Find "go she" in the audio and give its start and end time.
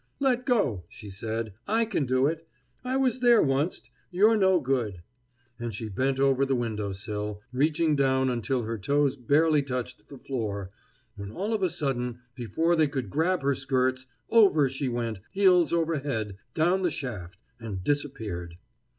0.47-1.11